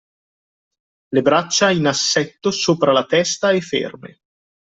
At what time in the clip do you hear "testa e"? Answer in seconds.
3.05-3.61